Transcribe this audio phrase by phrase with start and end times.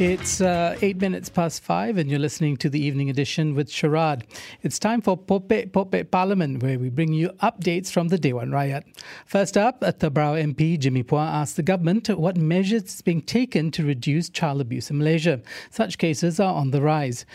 [0.00, 4.22] It's uh, eight minutes past five, and you're listening to the evening edition with Sharad.
[4.62, 8.84] It's time for Popek Popek Parlimen, where we bring you updates from the Dewan Rakyat.
[9.26, 13.84] First up, Tebrau MP Jimmy Puah asked the government what measures is being taken to
[13.84, 15.40] reduce child abuse in Malaysia.
[15.70, 17.26] Such cases are on the rise.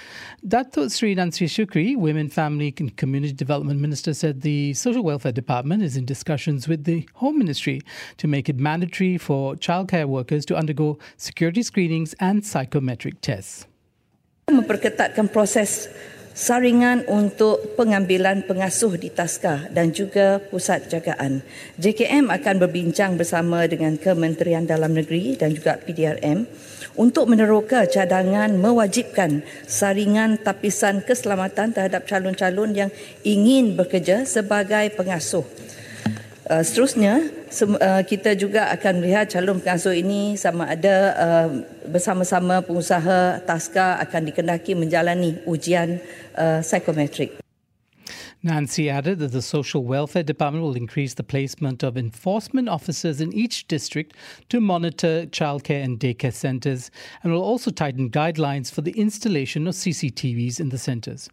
[0.48, 5.84] Datuk Sri Nancy Shukri, Women, Family and Community Development Minister, said the Social Welfare Department
[5.84, 7.82] is in discussions with the Home Ministry
[8.16, 13.66] to make it mandatory for childcare workers to undergo security screenings and psychometric tests.
[14.54, 15.90] Memperketatkan proses
[16.38, 21.42] saringan untuk pengambilan pengasuh di Taska dan juga pusat jagaan.
[21.82, 26.46] JKM akan berbincang bersama dengan Kementerian Dalam Negeri dan juga PDRM
[26.94, 32.90] untuk meneroka cadangan mewajibkan saringan tapisan keselamatan terhadap calon-calon yang
[33.26, 35.46] ingin bekerja sebagai pengasuh.
[36.44, 37.24] Uh, seterusnya
[37.80, 41.48] uh, kita juga akan melihat calon pengasuh ini sama ada uh,
[41.88, 46.04] bersama-sama pengusaha taska akan dikendaki menjalani ujian
[46.60, 47.40] psikometrik.
[48.44, 53.32] Nancy added that the Social Welfare Department will increase the placement of enforcement officers in
[53.32, 54.18] each district
[54.50, 56.92] to monitor childcare and daycare centres
[57.24, 61.30] and will also tighten guidelines for the installation of CCTVs in the centres.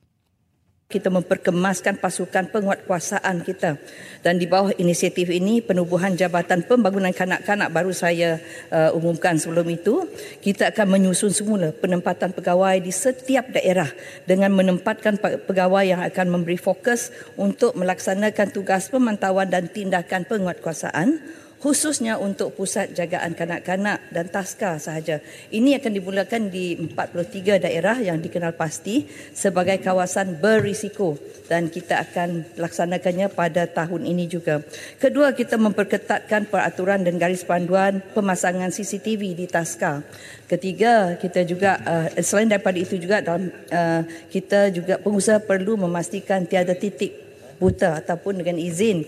[0.91, 3.79] Kita memperkemaskan pasukan penguatkuasaan kita.
[4.27, 8.43] Dan di bawah inisiatif ini penubuhan Jabatan Pembangunan Kanak-kanak baru saya
[8.75, 10.05] uh, umumkan sebelum itu
[10.43, 13.89] kita akan menyusun semula penempatan pegawai di setiap daerah
[14.27, 21.23] dengan menempatkan pegawai yang akan memberi fokus untuk melaksanakan tugas pemantauan dan tindakan penguatkuasaan
[21.61, 25.21] khususnya untuk pusat jagaan kanak-kanak dan taska sahaja.
[25.53, 29.05] Ini akan dimulakan di 43 daerah yang dikenal pasti
[29.37, 31.21] sebagai kawasan berisiko
[31.53, 34.65] dan kita akan laksanakannya pada tahun ini juga.
[34.97, 40.01] Kedua, kita memperketatkan peraturan dan garis panduan pemasangan CCTV di taska.
[40.49, 44.03] Ketiga, kita juga uh, selain daripada itu juga dalam uh,
[44.33, 47.29] kita juga pengusaha perlu memastikan tiada titik
[47.61, 49.05] buta ataupun dengan izin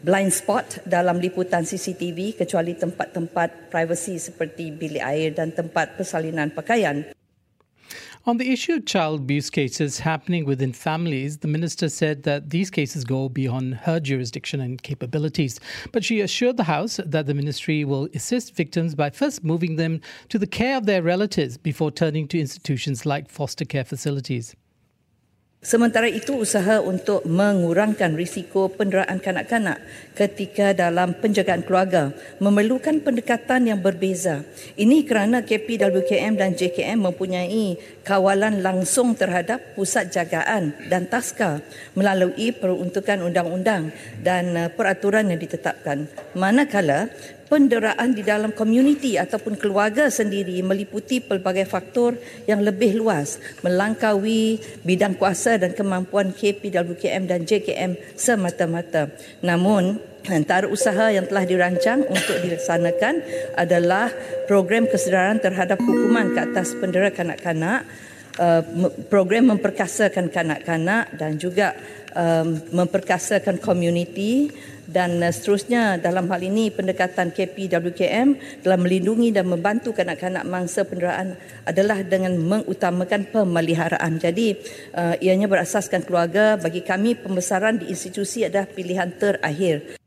[0.00, 7.04] blind spot dalam liputan CCTV kecuali tempat-tempat privasi seperti bilik air dan tempat persalinan pakaian.
[8.26, 12.68] On the issue of child abuse cases happening within families, the minister said that these
[12.68, 15.58] cases go beyond her jurisdiction and capabilities.
[15.90, 20.02] But she assured the House that the ministry will assist victims by first moving them
[20.28, 24.54] to the care of their relatives before turning to institutions like foster care facilities.
[25.60, 29.76] Sementara itu usaha untuk mengurangkan risiko penderaan kanak-kanak
[30.16, 34.40] ketika dalam penjagaan keluarga memerlukan pendekatan yang berbeza.
[34.80, 37.76] Ini kerana KPWKM dan JKM mempunyai
[38.08, 41.60] kawalan langsung terhadap pusat jagaan dan taska
[41.92, 43.92] melalui peruntukan undang-undang
[44.24, 46.08] dan uh, peraturan yang ditetapkan.
[46.32, 47.12] Manakala
[47.50, 52.14] penderaan di dalam komuniti ataupun keluarga sendiri meliputi pelbagai faktor
[52.46, 59.10] yang lebih luas melangkaui bidang kuasa dan kemampuan KPWKM dan JKM semata-mata.
[59.42, 59.98] Namun,
[60.30, 63.14] antara usaha yang telah dirancang untuk dilaksanakan
[63.58, 64.14] adalah
[64.46, 67.82] program kesedaran terhadap hukuman ke atas pendera kanak-kanak,
[68.38, 68.62] uh,
[69.10, 71.74] program memperkasakan kanak-kanak dan juga
[72.16, 74.50] um, memperkasakan komuniti
[74.90, 78.28] dan uh, seterusnya dalam hal ini pendekatan KPWKM
[78.66, 81.38] dalam melindungi dan membantu kanak-kanak mangsa penderaan
[81.68, 84.18] adalah dengan mengutamakan pemeliharaan.
[84.18, 84.58] Jadi
[84.96, 89.99] uh, ianya berasaskan keluarga bagi kami pembesaran di institusi adalah pilihan terakhir.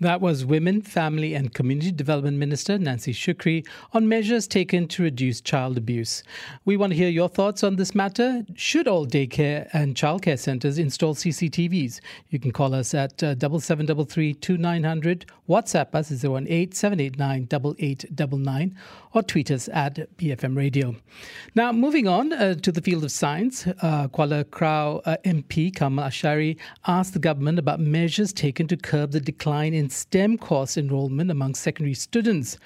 [0.00, 5.40] That was Women, Family and Community Development Minister Nancy Shukri on measures taken to reduce
[5.40, 6.22] child abuse.
[6.64, 8.44] We want to hear your thoughts on this matter.
[8.54, 12.00] Should all daycare and childcare centres install CCTVs?
[12.30, 14.34] You can call us at uh, 7733
[15.48, 18.76] WhatsApp us is 018 789
[19.14, 20.96] or tweet us at BFM Radio.
[21.54, 26.08] Now, moving on uh, to the field of science, uh, Kuala Krau uh, MP Kamal
[26.08, 31.30] Ashaari asked the government about measures taken to curb the decline in STEM course enrollment
[31.30, 32.58] among secondary students.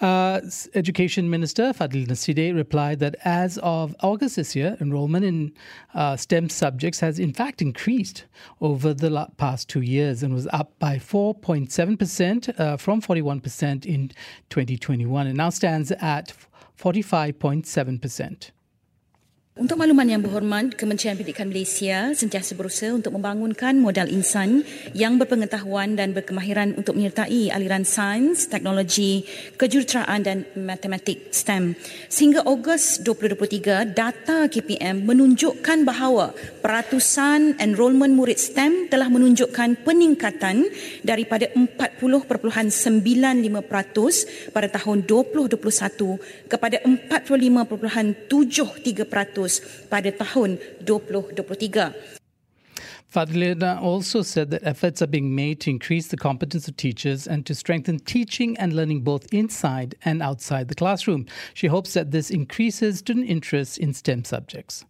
[0.00, 0.40] Uh,
[0.74, 5.52] Education Minister Fadhlina Sidek replied that as of August this year, enrollment in
[5.94, 8.24] uh, STEM subjects has in fact increased
[8.60, 14.08] over the past two years and was up by 4.7% uh, from 41% in
[14.50, 16.32] 2021 and now stands at
[16.78, 18.50] 45.7%.
[19.54, 24.66] Untuk makluman yang berhormat, Kementerian Pendidikan Malaysia sentiasa berusaha untuk membangunkan modal insan
[24.98, 29.22] yang berpengetahuan dan berkemahiran untuk menyertai aliran sains, teknologi,
[29.54, 31.78] kejuruteraan dan matematik STEM.
[32.10, 40.66] Sehingga Ogos 2023, data KPM menunjukkan bahawa peratusan enrolment murid STEM telah menunjukkan peningkatan
[41.06, 49.43] daripada 40.95% pada tahun 2021 kepada 45.73%
[49.90, 52.24] pada tahun 2023.
[53.14, 57.46] Fadhlina also said that efforts are being made to increase the competence of teachers and
[57.46, 61.24] to strengthen teaching and learning both inside and outside the classroom.
[61.54, 64.84] She hopes that this increases student interest in STEM subjects.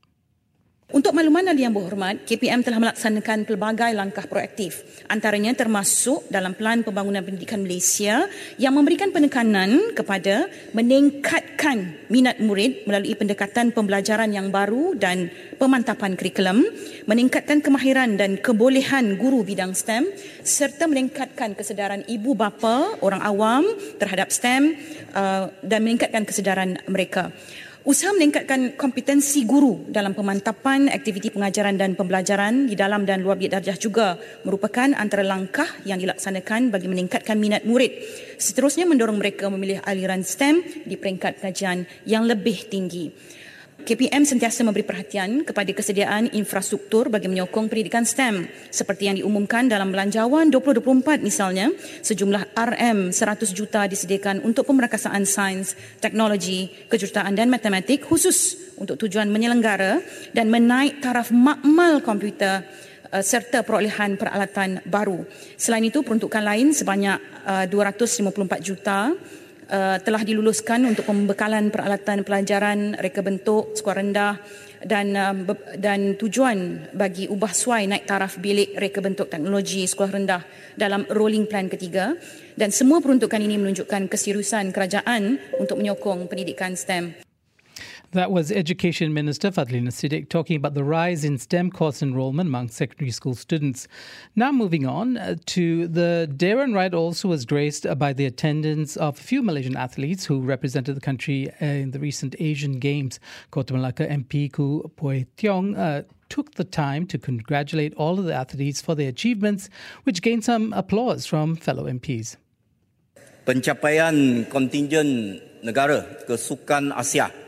[0.95, 4.87] Untuk makluman yang berhormat, KPM telah melaksanakan pelbagai langkah proaktif.
[5.11, 8.31] Antaranya termasuk dalam Pelan Pembangunan Pendidikan Malaysia
[8.63, 16.63] yang memberikan penekanan kepada meningkatkan minat murid melalui pendekatan pembelajaran yang baru dan pemantapan kurikulum,
[17.11, 20.07] meningkatkan kemahiran dan kebolehan guru bidang STEM
[20.47, 23.67] serta meningkatkan kesedaran ibu bapa, orang awam
[23.99, 24.79] terhadap STEM
[25.11, 27.35] uh, dan meningkatkan kesedaran mereka.
[27.85, 33.53] Usaha meningkatkan kompetensi guru dalam pemantapan aktiviti pengajaran dan pembelajaran di dalam dan luar bilik
[33.53, 37.93] darjah juga merupakan antara langkah yang dilaksanakan bagi meningkatkan minat murid.
[38.41, 43.13] Seterusnya mendorong mereka memilih aliran STEM di peringkat kajian yang lebih tinggi.
[43.83, 49.91] KPM sentiasa memberi perhatian kepada kesediaan infrastruktur bagi menyokong pendidikan STEM seperti yang diumumkan dalam
[49.91, 58.07] Belanjawan 2024 misalnya sejumlah RM 100 juta disediakan untuk pemerakasaan sains, teknologi, kejuruteraan dan matematik
[58.07, 59.99] khusus untuk tujuan menyelenggara
[60.31, 62.63] dan menaik taraf makmal komputer
[63.11, 65.27] uh, serta perolehan peralatan baru.
[65.59, 69.13] Selain itu peruntukan lain sebanyak uh, 254 juta
[69.69, 74.41] uh, telah diluluskan untuk pembekalan peralatan pelajaran reka bentuk skor rendah
[74.85, 75.35] dan uh,
[75.81, 80.43] dan tujuan bagi ubah suai naik taraf bilik reka bentuk teknologi sekolah rendah
[80.77, 82.17] dalam rolling plan ketiga
[82.55, 87.34] dan semua peruntukan ini menunjukkan keseriusan kerajaan untuk menyokong pendidikan STEM.
[88.15, 92.69] That was Education Minister Fadhlina Sidek talking about the rise in STEM course enrollment among
[92.69, 93.89] secondary school students.
[94.37, 99.19] Now, moving on uh, to the Dewan Rakyat, also was graced by the attendance of
[99.19, 103.19] a few Malaysian athletes who represented the country uh, in the recent Asian Games.
[103.51, 108.35] Kota Melaka MP Khoo Poay Tiong uh, took the time to congratulate all of the
[108.35, 109.69] athletes for their achievements,
[110.05, 112.37] which gained some applause from fellow MPs.
[113.45, 117.43] Pencapaian kontingen negara ke Sukan Asia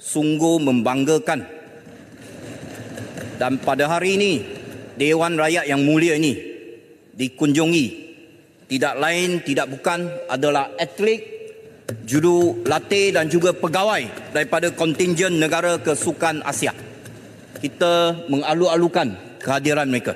[0.00, 1.44] sungguh membanggakan.
[3.36, 4.32] Dan pada hari ini,
[4.96, 6.36] Dewan Rakyat yang mulia ini
[7.12, 8.10] dikunjungi
[8.70, 11.20] tidak lain, tidak bukan adalah atlet,
[12.06, 16.70] juru latih dan juga pegawai daripada kontingen negara kesukan Asia.
[17.58, 20.14] Kita mengalu-alukan kehadiran mereka.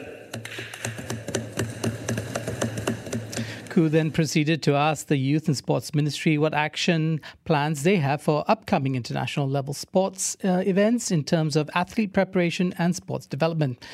[3.75, 8.23] Who then proceeded to ask the Youth and Sports Ministry what action plans they have
[8.23, 13.85] for upcoming international level sports uh, events in terms of athlete preparation and sports development.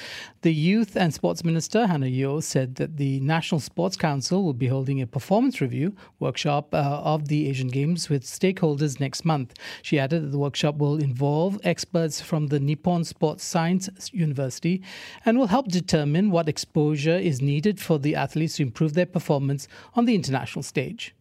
[0.43, 4.67] The Youth and Sports Minister, Hannah Yeo, said that the National Sports Council will be
[4.67, 9.55] holding a performance review workshop uh, of the Asian Games with stakeholders next month.
[9.81, 14.83] She added that the workshop will involve experts from the Nippon Sports Science University
[15.25, 19.69] and will help determine what exposure is needed for the athletes to improve their performance
[19.95, 21.15] on the international stage.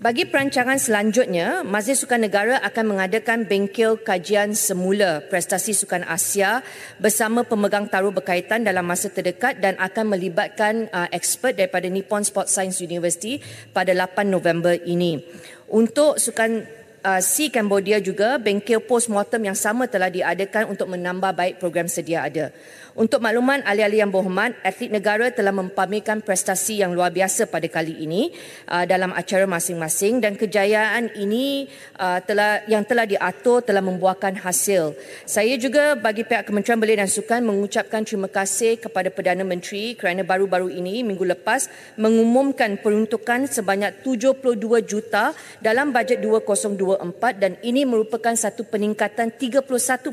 [0.00, 6.64] Bagi perancangan selanjutnya, Majlis Sukan Negara akan mengadakan bengkel kajian semula prestasi Sukan Asia
[6.96, 12.56] bersama pemegang taruh berkaitan dalam masa terdekat dan akan melibatkan uh, expert daripada Nippon Sports
[12.56, 13.44] Science University
[13.76, 15.20] pada 8 November ini.
[15.68, 16.64] Untuk Sukan
[17.04, 22.24] uh, C Cambodia juga, bengkel post-mortem yang sama telah diadakan untuk menambah baik program sedia
[22.24, 22.56] ada.
[23.00, 27.96] Untuk makluman ahli-ahli yang berhormat, atlet negara telah mempamerkan prestasi yang luar biasa pada kali
[27.96, 28.28] ini
[28.68, 31.64] uh, dalam acara masing-masing dan kejayaan ini
[31.96, 34.92] uh, telah yang telah diatur telah membuahkan hasil.
[35.24, 40.20] Saya juga bagi pihak Kementerian Belia dan Sukan mengucapkan terima kasih kepada Perdana Menteri kerana
[40.20, 44.44] baru-baru ini minggu lepas mengumumkan peruntukan sebanyak 72
[44.84, 45.32] juta
[45.64, 50.12] dalam bajet 2024 dan ini merupakan satu peningkatan 31%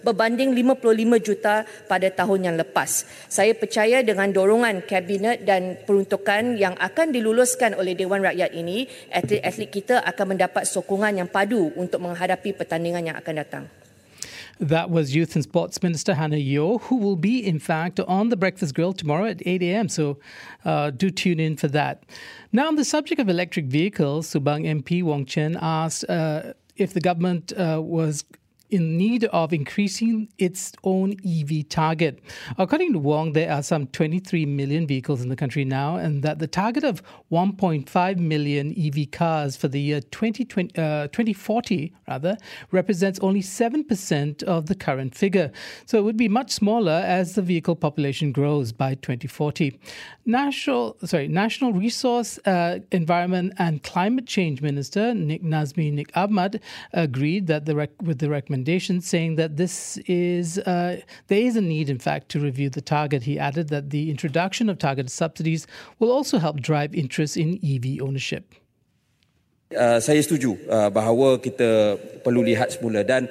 [0.00, 3.02] berbanding 55 juta pada tahun yang lepas.
[3.26, 9.70] Saya percaya dengan dorongan kabinet dan peruntukan yang akan diluluskan oleh Dewan Rakyat ini, atlet-atlet
[9.74, 13.64] kita akan mendapat sokongan yang padu untuk menghadapi pertandingan yang akan datang.
[14.60, 18.36] That was Youth and Sports Minister Hannah Yeo, who will be, in fact, on the
[18.36, 19.88] Breakfast Grill tomorrow at 8 a.m.
[19.88, 20.18] So
[20.64, 22.02] uh, do tune in for that.
[22.50, 27.00] Now, on the subject of electric vehicles, Subang MP Wong Chen asked uh, if the
[27.00, 28.24] government uh, was
[28.70, 32.20] in need of increasing its own EV target.
[32.56, 36.38] According to Wong, there are some 23 million vehicles in the country now, and that
[36.38, 42.36] the target of 1.5 million EV cars for the year 2020, uh, 2040 rather
[42.70, 45.50] represents only 7% of the current figure.
[45.86, 49.78] So it would be much smaller as the vehicle population grows by 2040.
[50.26, 56.60] National, sorry, National Resource, uh, Environment and Climate Change Minister Nik Nazmi Nik Ahmad
[56.92, 61.60] agreed that the rec- with the recommendation, saying that this is uh, there is a
[61.60, 63.22] need, in fact, to review the target.
[63.22, 65.66] He added that the introduction of targeted subsidies
[65.98, 68.54] will also help drive interest in EV ownership.
[69.68, 73.28] Uh, saya setuju uh, bahawa kita perlu lihat semula dan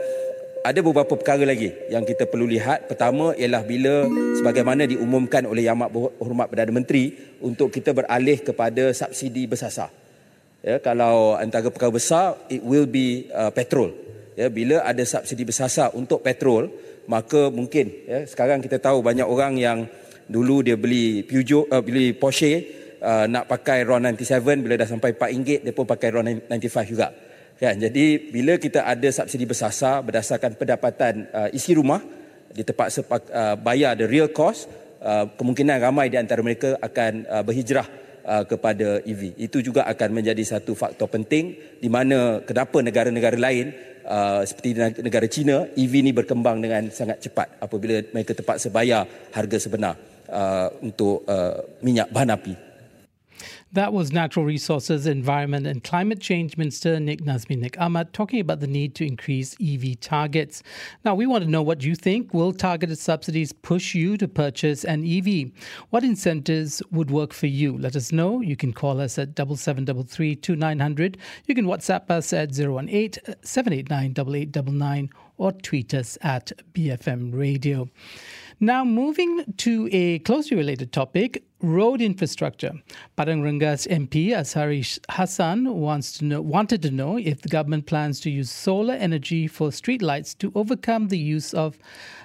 [0.67, 2.85] ada beberapa perkara lagi yang kita perlu lihat.
[2.85, 4.05] Pertama ialah bila
[4.37, 9.89] sebagaimana diumumkan oleh Yang Berhormat Perdana Menteri untuk kita beralih kepada subsidi bersasar.
[10.65, 13.93] Ya, kalau antara perkara besar, it will be uh, petrol.
[14.37, 16.69] Ya, bila ada subsidi bersasar untuk petrol,
[17.09, 19.89] maka mungkin ya, sekarang kita tahu banyak orang yang
[20.29, 22.61] dulu dia beli Peugeot, uh, beli Porsche,
[23.01, 27.09] uh, nak pakai RON 97 bila dah sampai RM4 dia pun pakai RON 95 juga.
[27.57, 32.05] Ya, jadi bila kita ada subsidi bersasar berdasarkan pendapatan uh, isi rumah
[32.53, 34.69] dia terpaksa uh, bayar the real cost
[35.01, 39.39] uh, kemungkinan ramai di antara mereka akan uh, berhijrah kepada EV.
[39.39, 43.71] Itu juga akan menjadi satu faktor penting di mana kenapa negara-negara lain
[44.07, 44.73] uh, seperti
[45.03, 49.03] negara China EV ni berkembang dengan sangat cepat apabila mereka terpaksa bayar
[49.35, 49.93] harga sebenar
[50.31, 52.66] uh, untuk uh, minyak bahan api.
[53.73, 58.61] That was Natural Resources, Environment and Climate Change Minister Nik Nazmi Nik Ahmad talking about
[58.61, 60.63] the need to increase EV targets.
[61.03, 62.33] Now, we want to know what you think.
[62.33, 65.51] Will targeted subsidies push you to purchase an EV?
[65.89, 67.77] What incentives would work for you?
[67.77, 68.39] Let us know.
[68.39, 70.29] You can call us at 7733
[71.45, 77.89] You can WhatsApp us at 018 789 8899 or tweet us at BFM Radio.
[78.59, 82.73] Now, moving to a closely related topic, road infrastructure.
[83.15, 88.19] Padang Rengas MP Azhari Hassan wants to know, wanted to know if the government plans
[88.21, 91.77] to use solar energy for streetlights to overcome the use of,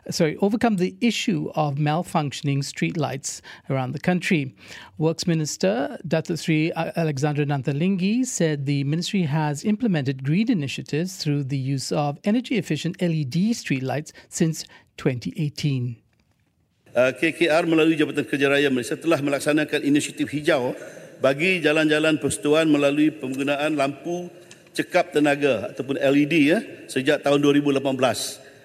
[0.09, 4.55] sorry, overcome the issue of malfunctioning streetlights around the country.
[4.97, 11.45] Works Minister Datuk Sri Alexander Nanta Linggi said the ministry has implemented green initiatives through
[11.45, 14.65] the use of energy efficient LED streetlights since
[14.97, 15.99] 2018.
[16.93, 20.77] KKR uh, melalui Jabatan Kerja Raya Malaysia telah melaksanakan inisiatif hijau
[21.25, 24.29] bagi jalan-jalan persekutuan melalui penggunaan lampu
[24.77, 26.59] cekap tenaga ataupun LED ya
[26.93, 27.81] sejak tahun 2018.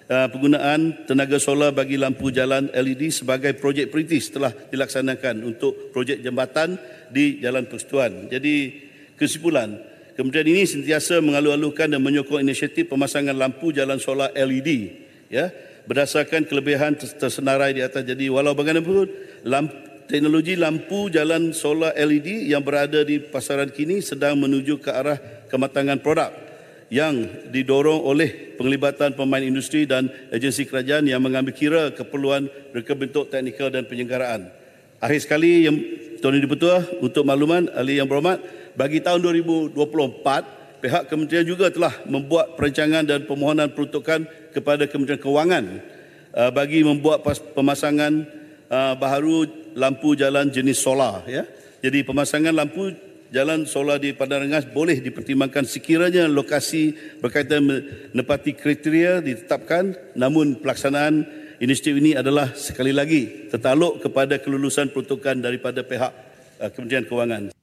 [0.08, 6.20] Uh, penggunaan tenaga solar bagi lampu jalan LED sebagai projek perintis telah dilaksanakan untuk projek
[6.20, 6.76] jambatan
[7.08, 8.28] di Jalan Persekutuan.
[8.28, 8.72] Jadi
[9.16, 9.72] kesimpulan,
[10.16, 14.68] kementerian ini sentiasa mengalu-alukan dan menyokong inisiatif pemasangan lampu jalan solar LED
[15.28, 15.52] ya
[15.88, 18.04] berdasarkan kelebihan tersenarai di atas.
[18.04, 19.08] Jadi walau bagaimanapun
[19.48, 25.16] lampu, teknologi lampu jalan solar LED yang berada di pasaran kini sedang menuju ke arah
[25.48, 26.28] kematangan produk
[26.88, 33.28] yang didorong oleh penglibatan pemain industri dan agensi kerajaan yang mengambil kira keperluan reka bentuk
[33.28, 34.48] teknikal dan penyelenggaraan.
[35.00, 35.76] Akhir sekali yang
[36.18, 38.40] Tuan Yang Dipertua untuk makluman ahli yang berhormat
[38.74, 45.64] bagi tahun 2024 pihak kementerian juga telah membuat perancangan dan permohonan peruntukan kepada Kementerian Kewangan
[46.34, 48.12] uh, bagi membuat pemasangan
[48.68, 51.44] uh, baharu lampu jalan jenis solar ya.
[51.78, 52.90] Jadi pemasangan lampu
[53.30, 57.64] jalan solar di Padang Rengas boleh dipertimbangkan sekiranya lokasi berkaitan
[58.14, 61.28] menepati kriteria ditetapkan namun pelaksanaan
[61.60, 66.12] inisiatif ini adalah sekali lagi tertaluk kepada kelulusan peruntukan daripada pihak
[66.62, 67.57] uh, Kementerian Kewangan.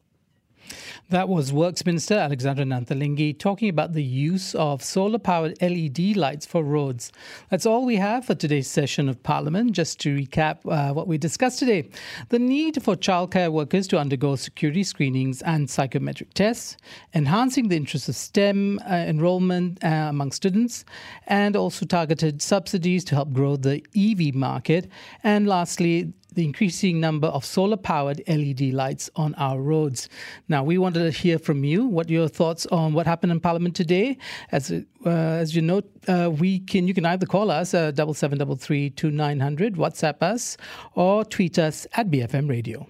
[1.09, 6.17] That was Works Minister Alexander Nanta Linggi talking about the use of solar powered LED
[6.17, 7.11] lights for roads.
[7.51, 9.73] That's all we have for today's session of Parliament.
[9.73, 11.87] Just to recap uh, what we discussed today
[12.29, 16.75] the need for childcare workers to undergo security screenings and psychometric tests,
[17.13, 20.85] enhancing the interest of STEM uh, enrollment uh, among students,
[21.27, 24.89] and also targeted subsidies to help grow the EV market.
[25.23, 30.09] And lastly, the increasing number of solar powered LED lights on our roads.
[30.47, 33.75] Now, we wanted to hear from you what your thoughts on what happened in Parliament
[33.75, 34.17] today.
[34.51, 38.13] As uh, as you know, uh, we can you can either call us uh, double
[38.13, 40.57] seven double three two nine hundred, WhatsApp us,
[40.93, 42.87] or tweet us at BFM Radio.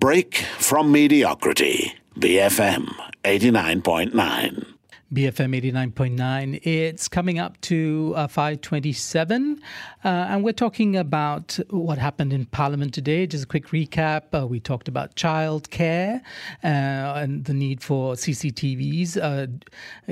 [0.00, 1.94] Break from mediocrity.
[2.18, 2.88] BFM
[3.24, 4.77] eighty nine point nine.
[5.12, 6.60] BFM 89.9.
[6.64, 9.58] It's coming up to uh, 527,
[10.04, 13.26] uh, and we're talking about what happened in Parliament today.
[13.26, 14.24] Just a quick recap.
[14.34, 16.20] Uh, we talked about childcare
[16.62, 19.46] uh, and the need for CCTVs uh,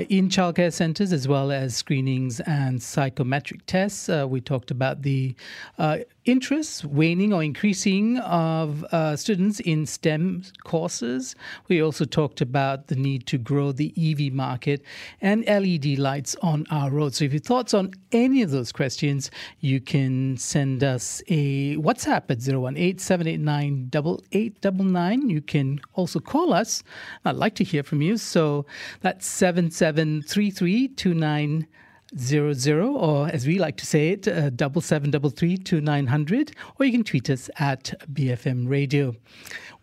[0.09, 4.09] in childcare centres, as well as screenings and psychometric tests.
[4.09, 5.35] Uh, we talked about the
[6.27, 11.35] interest waning or increasing of uh, students in STEM courses.
[11.67, 14.81] We also talked about the need to grow the EV market
[15.21, 17.17] and LED lights on our roads.
[17.17, 19.31] So, if you thoughts on any of those questions,
[19.61, 23.89] you can send us a WhatsApp at 018 789
[24.31, 25.29] 8899.
[25.29, 26.83] You can also call us.
[27.25, 28.17] I'd like to hear from you.
[28.17, 28.65] So,
[29.01, 31.67] that's 773329
[32.17, 35.81] zero zero, or as we like to say it, uh, double seven double three two
[35.81, 39.15] nine hundred, or you can tweet us at BFM Radio.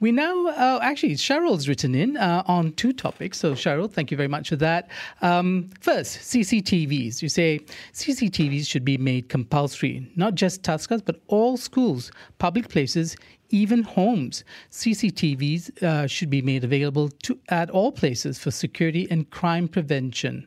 [0.00, 3.38] We now uh, actually Cheryl's written in uh, on two topics.
[3.38, 4.90] So Cheryl, thank you very much for that.
[5.22, 7.22] Um, first, CCTVs.
[7.22, 7.60] You say
[7.92, 13.16] CCTVs should be made compulsory, not just taskas, but all schools, public places,
[13.50, 14.44] even homes.
[14.70, 20.46] CCTVs uh, should be made available to, at all places for security and crime prevention.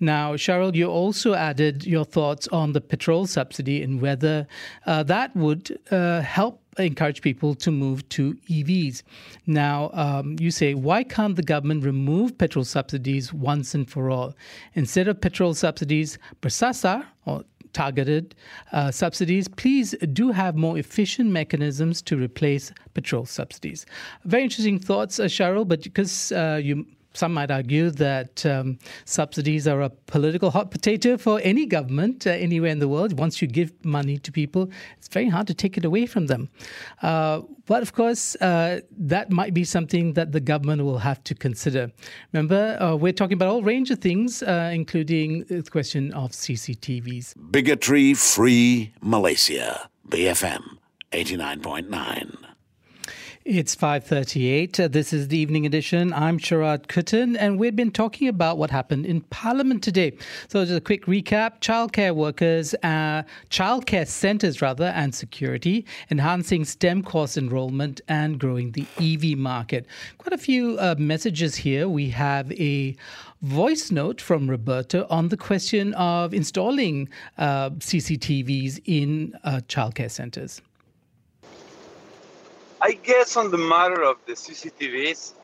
[0.00, 4.46] Now, Cheryl, you also added your thoughts on the petrol subsidy and whether
[4.86, 9.02] uh, that would uh, help encourage people to move to EVs.
[9.46, 14.34] Now, um, you say, why can't the government remove petrol subsidies once and for all?
[14.74, 18.34] Instead of petrol subsidies, bersasar or targeted
[18.72, 23.86] uh, subsidies, please do have more efficient mechanisms to replace petrol subsidies.
[24.24, 29.66] Very interesting thoughts, uh, Cheryl, but because uh, you some might argue that um, subsidies
[29.66, 33.18] are a political hot potato for any government uh, anywhere in the world.
[33.18, 36.48] Once you give money to people, it's very hard to take it away from them.
[37.02, 41.34] Uh, but of course, uh, that might be something that the government will have to
[41.34, 41.90] consider.
[42.32, 47.34] Remember, uh, we're talking about all range of things, uh, including the question of CCTVs.
[47.50, 50.78] Bigotry free Malaysia, BFM
[51.12, 52.49] 89.9.
[53.52, 54.78] It's 5:38.
[54.78, 56.12] Uh, this is the evening edition.
[56.12, 60.12] I'm Sharad Kuttan and we've been talking about what happened in Parliament today.
[60.46, 67.02] So just a quick recap, childcare workers, uh, childcare centres rather and security, enhancing STEM
[67.02, 69.84] course enrollment and growing the EV market.
[70.18, 71.88] Quite a few uh, messages here.
[71.88, 72.94] We have a
[73.42, 80.62] voice note from Roberta on the question of installing uh, CCTVs in uh, childcare centres.
[82.82, 85.34] I guess on the matter of the CCTVs,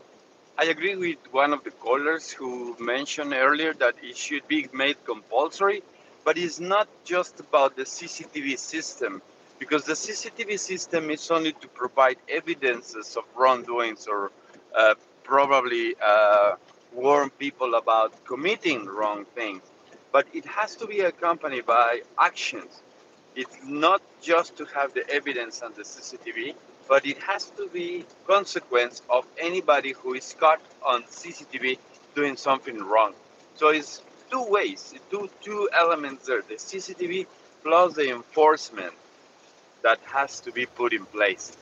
[0.58, 4.96] I agree with one of the callers who mentioned earlier that it should be made
[5.04, 5.82] compulsory,
[6.24, 9.20] but it's not just about the CCTV system,
[9.58, 14.32] because the CCTV system is only to provide evidences of wrongdoings or
[14.74, 16.54] uh, probably uh,
[16.94, 19.62] warn people about committing wrong things.
[20.10, 22.82] But it has to be accompanied by actions.
[23.34, 26.54] It's not just to have the evidence on the CCTV,
[26.88, 31.78] but it has to be consequence of anybody who is caught on CCTV
[32.14, 33.14] doing something wrong.
[33.56, 37.26] So it's two ways, two two elements there: the CCTV
[37.62, 38.94] plus the enforcement
[39.82, 41.56] that has to be put in place.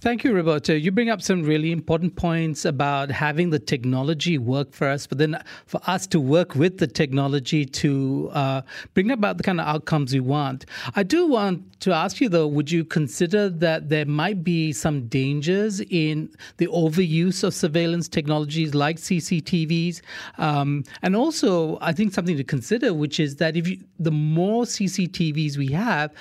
[0.00, 0.72] Thank you, Roberto.
[0.72, 5.18] You bring up some really important points about having the technology work for us, but
[5.18, 8.62] then for us to work with the technology to uh,
[8.94, 10.64] bring about the kind of outcomes we want.
[10.96, 15.06] I do want to ask you, though, would you consider that there might be some
[15.06, 20.00] dangers in the overuse of surveillance technologies like CCTVs?
[20.38, 24.64] Um, and also, I think something to consider, which is that if you, the more
[24.64, 26.14] CCTVs we have,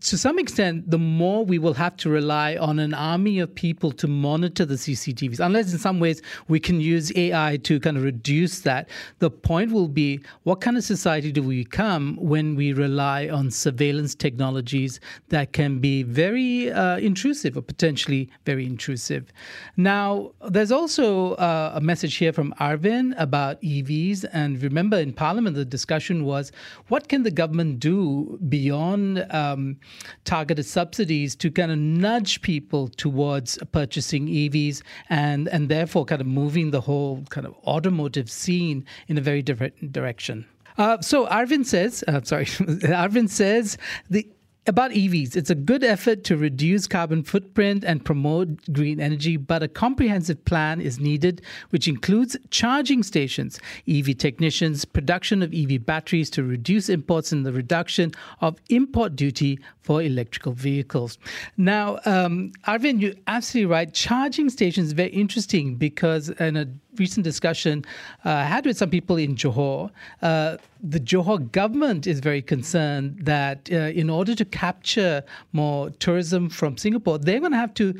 [0.00, 3.90] to some extent, the more we will have to rely on an army of people
[3.92, 8.02] to monitor the CCTVs, unless in some ways we can use AI to kind of
[8.02, 8.88] reduce that.
[9.18, 13.50] The point will be what kind of society do we become when we rely on
[13.50, 19.32] surveillance technologies that can be very uh, intrusive or potentially very intrusive?
[19.76, 24.26] Now, there's also uh, a message here from Arvin about EVs.
[24.34, 26.52] And remember, in Parliament, the discussion was
[26.88, 29.26] what can the government do beyond?
[29.30, 29.77] Um,
[30.24, 36.26] targeted subsidies to kind of nudge people towards purchasing EVs and, and therefore kind of
[36.26, 40.46] moving the whole kind of automotive scene in a very different direction.
[40.76, 43.76] Uh, so Arvind says, uh, sorry, Arvind says
[44.08, 44.28] the
[44.68, 49.62] about EVs, it's a good effort to reduce carbon footprint and promote green energy, but
[49.62, 56.28] a comprehensive plan is needed, which includes charging stations, EV technicians, production of EV batteries
[56.30, 61.16] to reduce imports, and the reduction of import duty for electrical vehicles.
[61.56, 63.92] Now, um, Arvind, you're absolutely right.
[63.94, 66.66] Charging stations is very interesting because in a
[66.98, 67.84] recent discussion
[68.24, 69.90] uh, I had with some people in Johor.
[70.22, 76.48] Uh, the Johor government is very concerned that uh, in order to capture more tourism
[76.48, 77.94] from Singapore, they're going to have to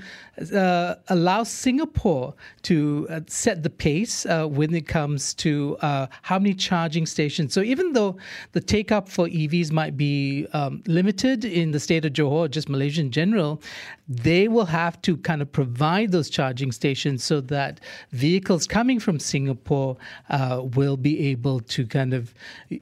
[1.08, 7.52] allow Singapore to set the pace when it comes to how many charging stations.
[7.52, 8.16] So even though
[8.52, 12.68] the take up for EVs might be um, limited in the state of Johor, just
[12.68, 13.60] Malaysia in general,
[14.08, 17.80] they will have to kind of provide those charging stations so that
[18.12, 19.98] vehicles coming from Singapore
[20.30, 22.32] uh, will be able to kind of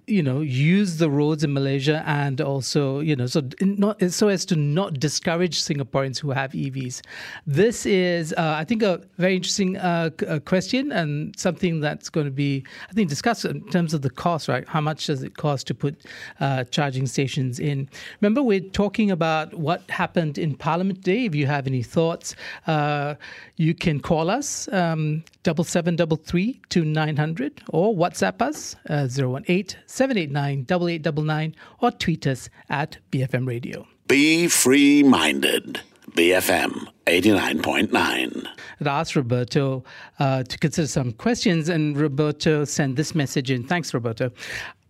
[0.06, 4.44] you know, use the roads in Malaysia and also, you know, so not so as
[4.46, 7.02] to not discourage Singaporeans who have EVs.
[7.46, 12.26] This is, uh, I think, a very interesting uh, uh, question and something that's going
[12.26, 14.48] to be, I think, discussed in terms of the cost.
[14.48, 14.66] Right?
[14.68, 16.02] How much does it cost to put
[16.40, 17.88] uh, charging stations in?
[18.20, 21.24] Remember, we're talking about what happened in Parliament Day.
[21.26, 22.34] If you have any thoughts,
[22.66, 23.14] uh,
[23.56, 28.76] you can call us um, double seven double three to nine hundred or WhatsApp us
[28.88, 33.86] uh, zero one eight 789 8899 or tweet us at BFM Radio.
[34.08, 35.80] Be free minded.
[36.12, 38.46] BFM 89.9.
[38.84, 39.84] I asked Roberto
[40.18, 43.64] uh, to consider some questions, and Roberto sent this message in.
[43.64, 44.30] Thanks, Roberto.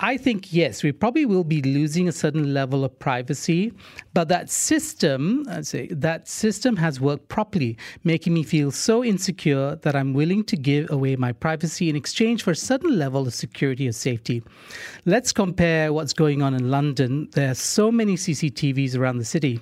[0.00, 3.72] I think, yes, we probably will be losing a certain level of privacy,
[4.12, 9.76] but that system, I say, that system has worked properly, making me feel so insecure
[9.76, 13.33] that I'm willing to give away my privacy in exchange for a certain level of
[13.33, 14.42] security or safety.
[15.07, 17.29] Let's compare what's going on in London.
[17.33, 19.61] There are so many CCTVs around the city.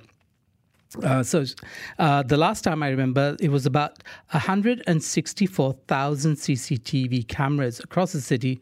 [1.02, 1.44] Uh, so,
[1.98, 8.60] uh, the last time I remember, it was about 164,000 CCTV cameras across the city.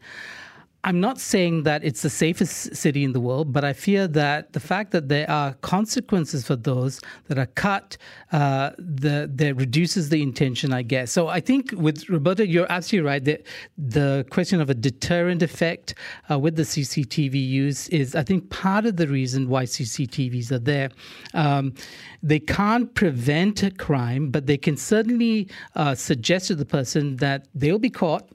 [0.85, 4.51] I'm not saying that it's the safest city in the world, but I fear that
[4.51, 7.95] the fact that there are consequences for those that are cut,
[8.33, 11.09] uh, the that reduces the intention, I guess.
[11.11, 13.23] So I think with Roberta, you're absolutely right.
[13.23, 13.45] That
[13.77, 15.95] the question of a deterrent effect
[16.29, 20.59] uh, with the CCTV use is, I think, part of the reason why CCTVs are
[20.59, 20.89] there.
[21.33, 21.75] Um,
[22.21, 27.47] they can't prevent a crime, but they can certainly uh, suggest to the person that
[27.55, 28.27] they'll be caught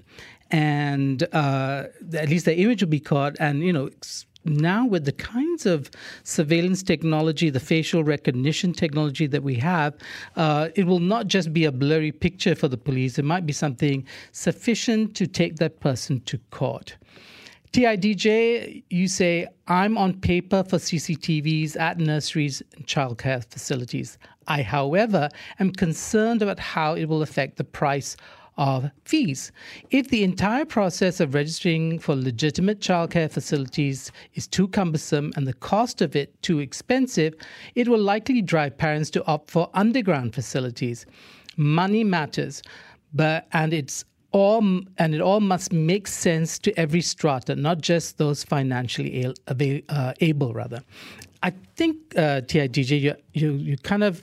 [0.51, 1.85] and uh,
[2.15, 3.37] at least the image will be caught.
[3.39, 3.91] And you know,
[4.45, 5.91] now with the kinds of
[6.23, 9.95] surveillance technology, the facial recognition technology that we have,
[10.37, 13.19] uh, it will not just be a blurry picture for the police.
[13.19, 16.97] It might be something sufficient to take that person to court.
[17.73, 24.17] TIDJ, you say, I'm on paper for CCTVs at nurseries and childcare facilities.
[24.47, 25.29] I, however,
[25.61, 28.17] am concerned about how it will affect the price
[28.59, 29.53] of fees.
[29.91, 35.55] If the entire process of registering for legitimate childcare facilities is too cumbersome and the
[35.55, 37.35] cost of it too expensive,
[37.77, 41.07] it will likely drive parents to opt for underground facilities.
[41.57, 42.63] Money matters,
[43.15, 44.63] but and it's all
[44.99, 50.53] and it all must make sense to every strata, not just those financially uh, able.
[50.53, 50.83] Rather,
[51.43, 54.23] I think uh, TIDJ, you, you you kind of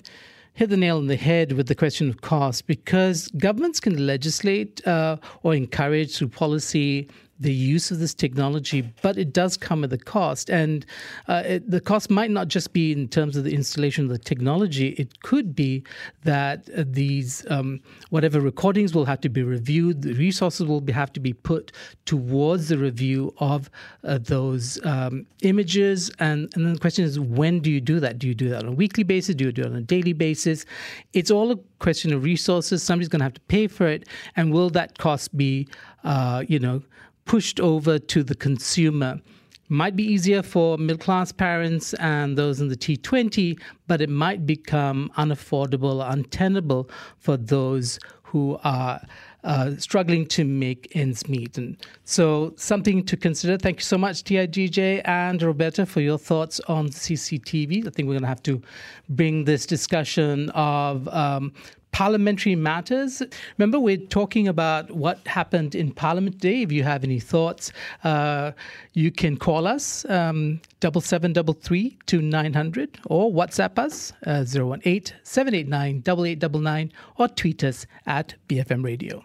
[0.56, 4.86] hit the nail on the head with the question of cost because governments can legislate
[4.88, 7.08] uh, or encourage through policy
[7.40, 10.50] the use of this technology, but it does come at a cost.
[10.50, 10.86] And
[11.28, 14.18] uh, it, the cost might not just be in terms of the installation of the
[14.18, 15.84] technology, it could be
[16.24, 20.94] that uh, these, um, whatever recordings will have to be reviewed, the resources will be,
[20.94, 21.74] have to be put
[22.06, 23.70] towards the review of
[24.06, 26.10] uh, those um, images.
[26.20, 28.18] And, and then the question is, when do you do that?
[28.18, 29.36] Do you do that on a weekly basis?
[29.36, 30.66] Do you do it on a daily basis?
[31.12, 32.82] It's all a question of resources.
[32.82, 34.08] Somebody's going to have to pay for it.
[34.38, 35.68] And will that cost be,
[36.06, 36.82] uh, you know,
[37.26, 39.20] pushed over to the consumer.
[39.68, 44.46] Might be easier for middle class parents and those in the T20, but it might
[44.46, 49.02] become unaffordable, untenable for those who are
[49.44, 51.58] uh, struggling to make ends meet.
[51.58, 53.58] And so, something to consider.
[53.58, 57.88] Thank you so much, TIDJ and Roberta, for your thoughts on CCTV.
[57.88, 58.62] I think we're going to have to
[59.10, 61.54] bring this discussion of um,
[61.96, 63.24] parliamentary matters.
[63.58, 66.62] Remember, we're talking about what happened in Parliament today.
[66.62, 67.72] If you have any thoughts,
[68.04, 68.52] uh,
[68.92, 74.12] you can call us um, double seven double three two nine hundred or WhatsApp us
[74.26, 78.36] uh, zero one eight seven eight nine double eight double nine or tweet us at
[78.50, 79.24] BFM Radio.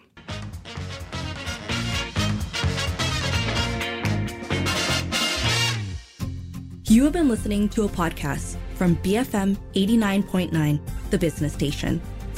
[6.84, 10.80] You have been listening to a podcast from BFM 89.9,
[11.10, 12.00] the business station.